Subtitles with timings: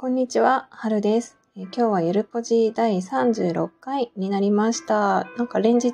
[0.00, 1.36] こんにちは、はるです。
[1.56, 5.24] 今日はゆるぽじ第36回になりました。
[5.36, 5.92] なんか連日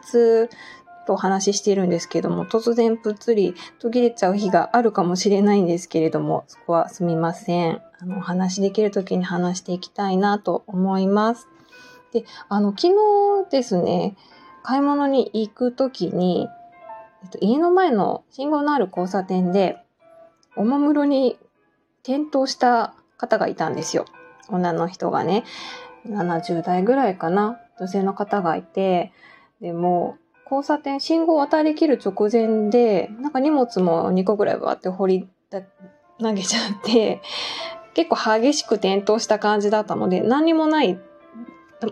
[1.07, 7.81] とお話ししているんですけども、突然ぷっつり途切れちゃう日があるかもしれないんですけれども、そこはすみません。
[7.99, 11.49] あの、お話しできる時に話していきたいなと思います。
[12.13, 14.19] で、あの、昨日ですね、
[14.63, 16.47] 買い物に行く時に、
[17.23, 19.79] えっと、家の前の信号のある交差点で、
[20.57, 21.39] おもむろに
[22.03, 24.07] 転倒した方がいたんですよ。
[24.49, 25.45] 女の人がね、
[26.09, 29.13] 70代ぐらいかな、女性の方がいて、
[29.61, 35.29] でも交差点、信号を渡り切る直前で、なんか荷物も2個ぐらいバーって掘り
[36.21, 37.23] 投げちゃって、
[37.95, 40.99] 結構激しく転倒した感じだったので、何にもない、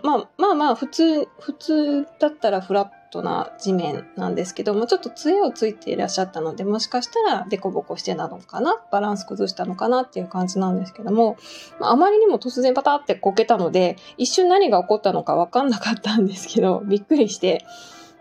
[0.03, 11.37] まあまあまあ、普通、普通だったらフラットな地面なんですけども、ちょっと杖をついていらっしゃったので、もしかしたらデコボコしてたのかなバランス崩したのかなっていう感じなんですけども、
[11.79, 17.65] まああまりにも突然パタってこけたので、一瞬何が起こったのかわかんなかったんですけど、 びっくりして、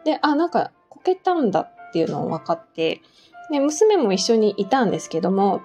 [0.04, 3.00] で、あ、なんかこけたんだっていうのを分かって、
[3.50, 5.62] で、娘も一緒にいたんですけども、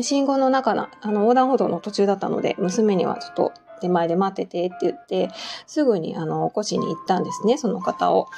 [0.00, 5.30] 信号の中の、あの、横断歩道の途中だったので、娘にはちょっと手前で待っててって言って、
[5.66, 8.28] すぐにあの、起こしに行ったんですね、その方を。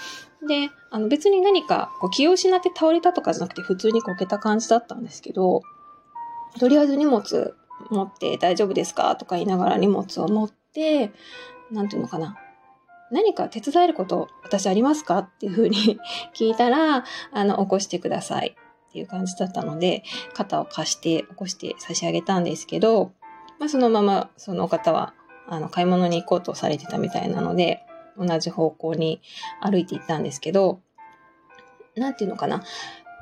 [0.46, 5.62] で、あの別に何かこう気を失って倒れたとかじゃなくて普通にこけた感じだったんですけど、
[6.58, 7.54] とりあえず荷物
[7.90, 9.16] 持って大丈夫ですか？
[9.16, 11.12] とか言いながら荷物を持って、
[11.70, 12.36] なんていうのかな。
[13.10, 15.18] 何か手伝えること私ありますか？
[15.18, 15.98] っていうふうに
[16.34, 18.56] 聞いたら、あの、起こしてください
[18.88, 20.02] っていう感じだったので、
[20.34, 23.12] 肩を貸して起こして差し上げたんですけど、
[23.58, 25.14] まあそのままその方は、
[25.48, 27.82] あの、買い物に行こうとされてたみたいなので、
[28.18, 29.20] 同じ方向に
[29.60, 30.80] 歩いて行ったんですけど、
[31.96, 32.62] 何て言うのかな。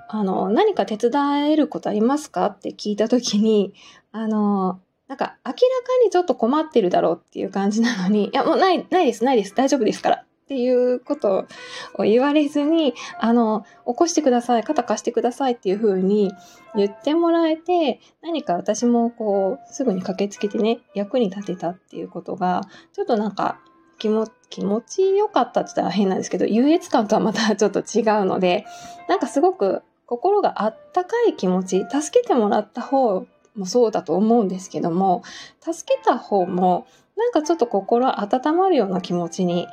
[0.08, 3.74] あの、何か手伝えることありますかって聞いた時に、
[4.12, 5.58] あの、なんか明らか
[6.04, 10.13] にちょっと困ってるだろうっていう感じなのに、いや、もうない、ないです、ないです、大丈夫ですから。
[10.44, 11.46] っていうこと
[11.94, 16.32] を言われずに、あの、起こしてください、肩貸してくださいっていう風に
[16.76, 22.60] 言ってもらえて、何か私もこう、すぐに駆けつけてね、役に立てたっていうことが、
[22.92, 23.58] ちょっとなんか、
[23.98, 28.66] 気も、気持ちよかったって言ったら変なんですけど、優越感とはまた ちょっと違うので、
[29.08, 33.24] なんかすごく心があったかい気持ち、助けてもらった方
[33.56, 35.22] もそうだと思うんですけども、
[35.60, 39.68] 助けた方も、なんかちょっと心温まるような気持ちに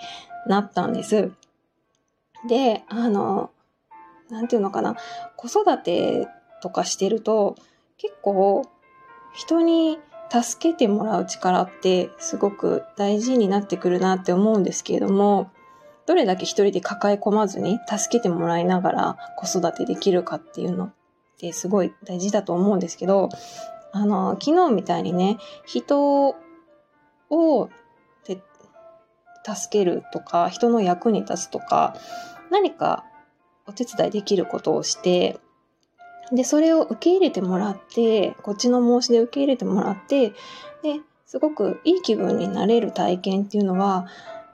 [0.47, 1.31] なったんです。
[2.47, 3.52] で、あの、
[4.29, 4.96] なんていうのかな、
[5.35, 6.28] 子育て
[6.62, 7.56] とかしてると、
[7.97, 8.66] 結構
[9.34, 10.00] 人に
[10.31, 15.51] 助けてもらう力ってすごく大事になってくるなって思うんですけれども、
[16.06, 20.94] どれだけ一人で抱え込まずに助けてもらいながら子育てできるかっていうのっ
[21.38, 23.30] てすごい大事だと思うんですけど、
[23.91, 26.35] あの、昨日みたいにね、人
[27.30, 27.81] をて
[29.44, 31.96] 助けるとか、人の役に立つとか、
[32.50, 33.06] 何か
[33.66, 35.40] お手伝いできることをして、
[36.31, 40.30] で、それを受け入れてもらって、こっちの申し出受け入れてもらって、
[40.81, 44.07] で、すごくいい気分になれる体験っていうのは、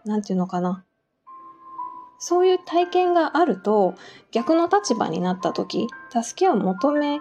[0.06, 0.84] なんていうのかな。
[2.20, 3.94] そういう体験があると、
[4.32, 7.20] 逆の立場になった時、助けを求め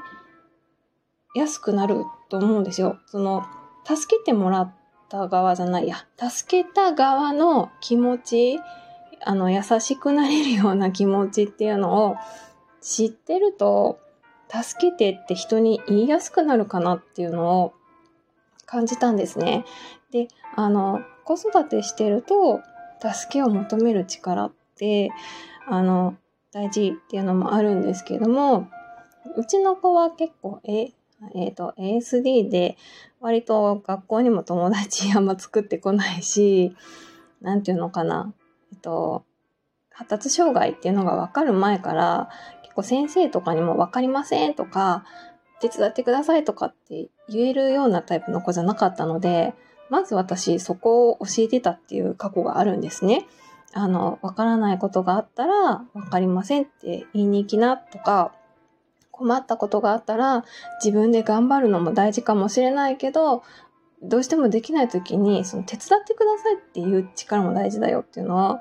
[1.34, 2.98] やすくなると思うんですよ。
[3.06, 3.44] その、
[3.84, 4.75] 助けてもらっ
[5.08, 8.60] た側じゃないや、助けた側の気持ち、
[9.24, 12.16] あの、優しくなれるような気持ちっていうのを
[12.80, 13.98] 知ってると、
[14.48, 17.74] 助けてって人に言いやすくなるかなっていうのを
[18.64, 19.64] 感じたんですね。
[20.12, 22.60] で、あの、子育てしてると、
[23.00, 25.10] 助けを求める力って、
[25.66, 26.16] あの、
[26.52, 28.68] 大事っていうのもあるんですけども、
[29.36, 30.92] うちの子は結構、え、
[31.34, 32.76] えっ、と、ASD で、
[33.20, 36.76] 割と学校にも友達 あんま作ってこないし、
[37.40, 38.32] なんていうのかな、
[38.72, 39.24] えっと、
[39.90, 42.28] 発達障害っていうのが分かる前から、
[42.62, 45.04] 結構先生とかにも分かりませんとか、
[45.60, 49.54] 手伝ってくださいとかって言えるようなタイプの子じゃなかったので、
[49.88, 53.26] まず私そこを教えてたっていう過去があるんですね。
[53.72, 58.32] あの、わからないことがあったら、わかりませんって言いに行きなとか、
[59.16, 60.44] 困ったことがあったら、
[60.84, 63.42] 自分で頑張るのも大事かもしれないけど、
[64.02, 68.60] どうしてもできない時に、その手伝ってくださいっていう力も大事だよっていうのは、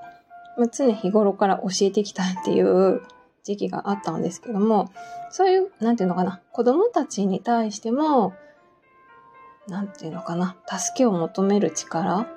[0.57, 3.02] ま、常日頃から教えてきたっていう
[3.44, 4.90] 時期があったんですけども、
[5.30, 8.34] そういう、なんていうのかな、子供たちに対しても、
[9.68, 12.28] なんていうのかな、助けを求める力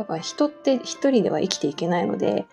[0.00, 2.46] やっぱ人って一人では生きていけないので、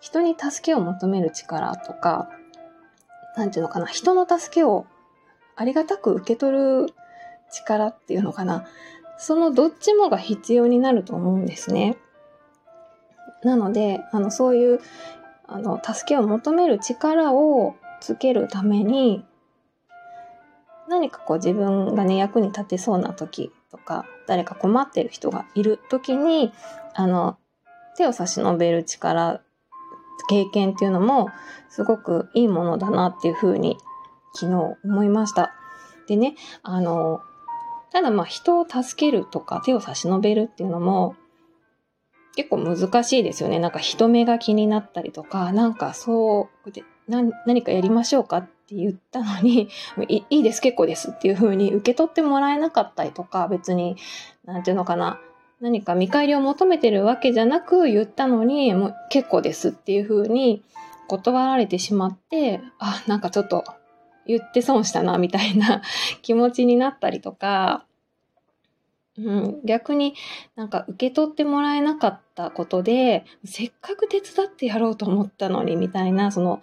[0.00, 2.30] 人に助けを求める力とか、
[3.36, 4.86] なんていうのかな、人の助けを
[5.54, 6.86] ありがたく受け取る
[7.50, 8.66] 力っていうのかな。
[9.18, 11.96] そのどっちもが必要になると思うんですね。
[13.42, 14.80] なので、あの、そういう、
[15.46, 19.24] あの、助けを求める力をつけるために、
[20.88, 26.52] 何かこう自分がね、役に立てそうな時とか、誰か困ってる人がいる時に、
[26.94, 27.38] あの、
[27.96, 29.40] 手を差し伸べる力、
[30.28, 31.28] 経験っていうのも、
[31.68, 33.78] すごくいいものだなっていうふうに、
[34.34, 35.52] 昨日思いました。
[36.06, 37.20] でね、あの、
[37.90, 41.16] ただまあ人を助けるとか手を差し伸べるっていうのも
[42.36, 43.58] 結構難しいですよね。
[43.58, 49.70] なんか人目が気になったりとか、なんかそうで何何かやりましょうかって言ったのに
[50.08, 53.96] い、いいです、結構ですっていう風に受け取ってもらえなかったりとか、別に、
[54.44, 55.18] なんていうのかな、
[55.60, 60.62] 何か見返りを求めてるわけじゃなく言ったのに、もう結構ですっていう風に
[61.08, 63.64] 断られてしまって、あ、なんかちょっと
[64.26, 65.82] 言って損したな、みたいな
[66.22, 67.84] 気持ちになったりとか、
[69.18, 70.14] うん、逆に
[70.56, 76.60] なんか受け取ってもらえなかったことで、せっかく手伝ってやろうと思ったのに、みたいな、その、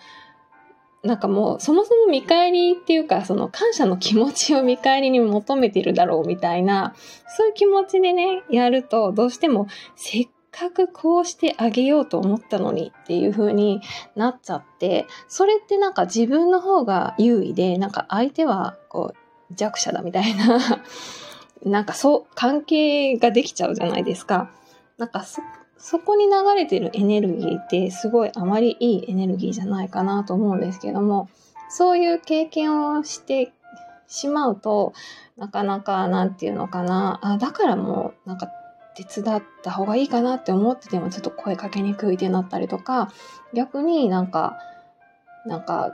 [1.04, 6.96] なんかもう、そもそも見返りっていうか、その感謝の気持ちを見返りに求めてるだろうみたいな、
[7.28, 13.82] そういう気持ちでね、やると、どうしても、せっかくこうしてあげようと思ったのにっていう風に
[14.16, 20.60] なっちゃって、それってなんか自分の方が優位で、なんか相手はこう弱者だみたいな
[21.66, 24.52] なんかそう、関係ができちゃうじゃないですか。
[24.98, 25.42] なんかそ、
[25.84, 31.28] そこに流れてるエネルギーってすごいあまりいいエネルギーじゃないかなと思うんですけども、
[31.70, 33.52] そういう経験をして
[34.08, 34.94] しまうと、
[35.36, 38.48] なかなか、なんていうのかな、あ、だからもう、なんか
[38.96, 43.12] 手伝った方がいいかなって思っててもちょっと声かけにくいってなったりとか、
[43.54, 44.58] 逆になんか、
[45.46, 45.92] なんか、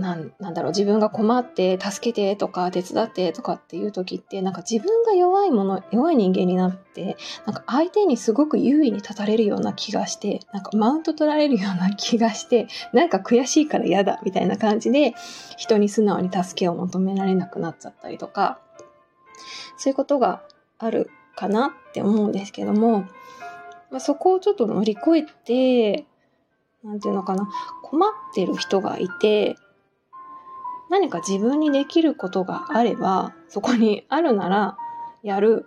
[0.00, 7.16] なんなんだろう、自分が困って助けてとか手伝ってとかっていう時って、なんか自分が弱いもの、弱い人間になって、
[7.46, 15.14] なんか相手にすごく優位に立たれるような気がして、なんかマウント取られるような気がして、なんか悔しいから嫌だみたいな感じで、
[15.56, 18.58] 人に素直に助けを求められなくなっちゃったりとか、
[19.76, 20.42] そういうことが
[20.78, 23.06] あるかなって思うんですけども、
[23.90, 26.06] まあ、そこをちょっと乗り越えて、
[26.82, 27.48] なんていうのかな、
[27.82, 29.56] 困ってる人がいて、
[30.90, 34.76] 何か自分にできることがあれば、そこにあるなら
[35.22, 35.66] やる。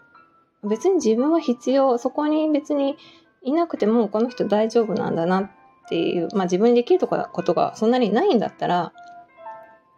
[0.64, 2.98] 別に自分は必要、そこに別に
[3.42, 5.52] いなくてもこの人大丈夫なんだなっ
[5.88, 8.92] ていう、まあ自分にできるとかことがそんなにないんだったら、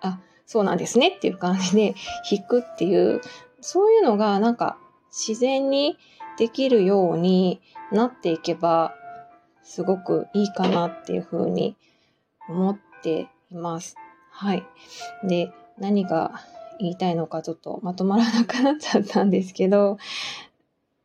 [0.02, 1.96] あ、そうなんですねっていう感じで
[2.30, 3.22] 引くっていう、
[3.62, 4.78] そういうのがなんか
[5.10, 5.98] 自然に
[6.38, 7.62] できるように
[7.92, 8.94] なっていけば、
[9.64, 11.76] すごくいいかなっていうふうに
[12.48, 13.96] 思っています。
[14.38, 14.68] はい。
[15.24, 16.42] で、何が
[16.78, 19.98] 言いたいのかちょっとまとまらなくなっちゃったんですけど、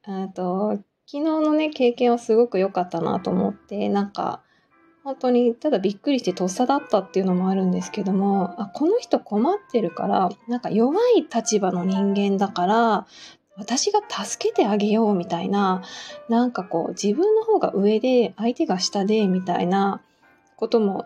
[0.03, 4.43] あと、昨日のね、経験はすごく良かったなと思って、なんか、
[5.05, 13.07] 本当にただびっくりしてとっさだったっていうのもあるんですけども、あ、この人困ってるから、なんか弱い立場の人間だから、
[13.57, 15.83] 私が助けてあげようみたいな、
[16.29, 20.01] なんかこう自分の方が上で相手が下でみたいな
[20.57, 21.05] ことも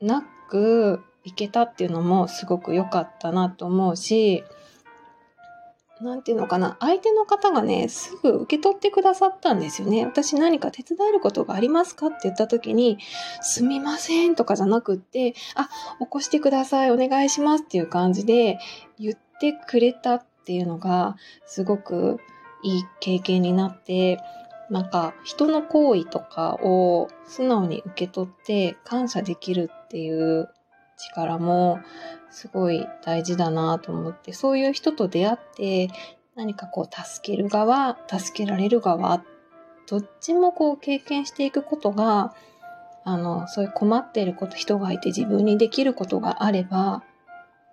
[0.00, 4.44] なく、いけたっていうのもすごく良かったなと思うし、
[6.02, 10.04] なんていうのかな、相手の方がね、すぐ受け取ってくださったんですよね。
[10.04, 12.98] 私何か手伝えることがありますかって言った時に、
[13.40, 15.68] すみませんとかじゃなくって、あ、
[16.00, 18.58] 起こしてください、お願いしますっていう感じで
[18.98, 21.16] 言ってくれたっていうのが、
[21.46, 22.18] すごく
[22.64, 24.18] いい経験になって、
[24.70, 30.48] なんか人の行為とかを素直に受け取って感謝できるっていう
[31.08, 31.80] 力も
[32.30, 35.90] すごい大事だなと思って、そういう人と出会って、
[36.34, 39.22] 何かこう助ける側、助けられる側、
[39.86, 42.34] どっちもこう経験していくことが、
[43.04, 47.02] あの、そういう困っていること、人がいて自分にできることがあれば、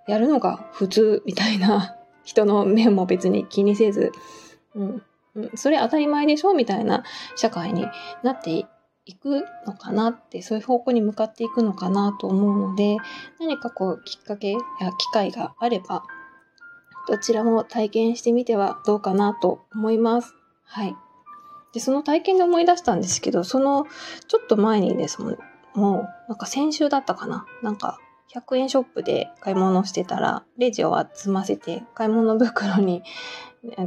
[0.07, 1.95] やるのが普通みたいな、
[2.29, 4.11] 人の目も別に気にせず、
[4.75, 5.01] うん、
[5.55, 7.03] それ当たり前でしょみたいな
[7.35, 7.87] 社会に
[8.23, 8.65] なって
[9.05, 12.97] いくのかなって、そういう方向に向かっていくのかなと思うので、
[13.39, 14.57] 何かこうきっかけや
[14.97, 16.03] 機会があれば、
[17.07, 20.35] どちらも体験してみてはどうかなと思います。
[20.63, 20.95] はい。
[21.73, 23.87] で、その体験で思い出したんですけど、その
[24.27, 25.37] ちょっと前にですもん、
[25.73, 27.45] もう、なんか先週だったかな。
[27.61, 27.99] なんか、
[28.33, 33.03] 100円ショップで買い物してたら、レジを集ませて、買い物袋に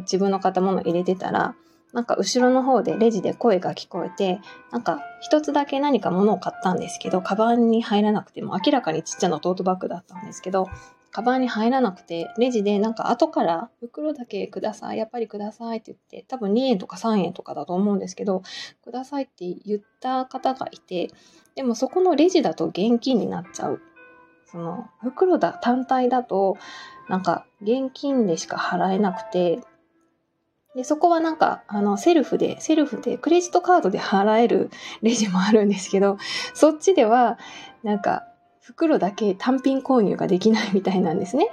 [0.00, 1.54] 自分の買ったものを入れてたら、
[1.92, 10.68] なんか後ろの方でレジで声が聞こえて、なんか一つだけ何か物を買ったんですけど、カバンに入らなくても明らかにちっちゃなトートバッグだったんですけど、
[11.10, 18.42] カバンに入らなくて、レジでなんか後から袋だけください、やっぱりくださいって言って、多分2円とか3円とかだと思うんですけど、
[18.82, 21.10] くださいって言った方がいて、
[21.54, 23.82] でもそこのレジだと現金になっちゃう。
[24.46, 26.58] その袋だ単体だと
[27.08, 29.60] なんか現金でしか払えなくて
[30.74, 34.70] でそこはなんかあのセルフでセルフでクレジットカードで払える
[35.02, 36.18] レジもあるんですけど
[36.54, 37.38] そっちでは
[37.82, 38.26] なんか
[38.60, 41.48] 袋だけ単品購入ができないみたいなんですね。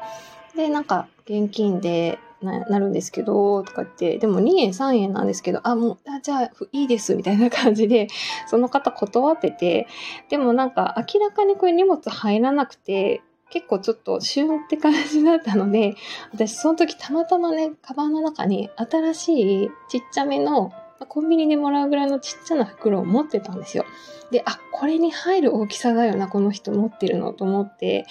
[0.56, 8.08] でなんか現金でななるんですけど、とか言って、でも2円3円なんですけど、あ、もう、あじゃあいいです、みたいな感じで、
[8.48, 9.88] その方断ってて、
[10.30, 15.96] でもなんか明らかにこれ荷物入らなくて、結構ちょっとシュンって感じだったので、
[16.34, 20.72] 私その時たまたまね、カバンの中に新しいちっちゃめの
[21.08, 23.86] コンビニでもらうぐらいのちっちゃな袋を持ってたんですよ。
[24.32, 28.06] で、あ、これに入る大きさだよな、この人持ってるのと思って、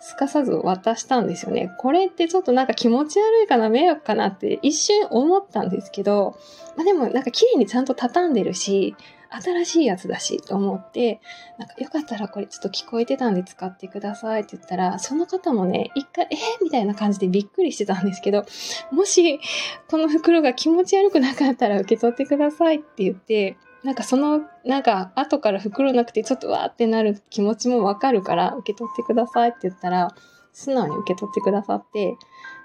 [0.00, 1.70] すかさず渡したんですよね。
[1.76, 6.38] これってちょっとなんか気持ち悪いかな、迷惑かなって一瞬思ったんですけど、
[6.76, 8.94] まあでもなんか綺麗にちゃんと畳んでるし、
[9.30, 11.20] 新しいやつだしと思って、
[11.58, 18.44] なんかよかったらこれちょっと聞こえてたんで使ってくださいって言ったら、その方もね、一回、えー、みたいな感じでびっくりしてたんですけど、
[18.90, 19.40] もし
[19.88, 30.14] この袋が気持ち悪くなかったら受け取ってくださいって言って、なんかその、なんか後から袋なくてちょっとわーってなる気持ちもわかるから受け取ってくださいって言ったら、
[30.52, 32.16] 素直に受け取ってくださって、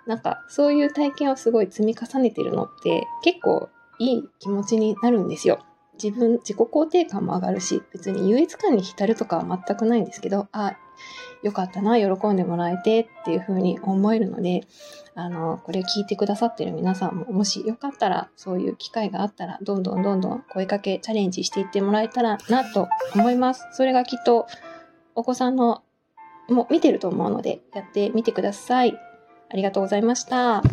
[0.07, 5.59] なんかそういう体験をすごい積み重ねてるのって結構いい気持ちになるんですよ。
[6.01, 10.77] 自分、自己肯定感も上がるし、別に優越感に浸るとかは全くないんですけど、あ、
[11.43, 14.61] よかったな、喜んでもらえてっていう風に思えるので、
[15.15, 23.67] あの、これ聞いてくださってる皆さんも、もしよかったら、そういう機会があったら、どんどんどんどん声かけ、チャレンジしていってもらえたらなと思います。
[23.73, 24.47] それがきっと、
[25.15, 25.83] お子さんの、
[26.49, 28.97] も見てると思うので、やってみてください。
[29.49, 30.63] ありがとうございました。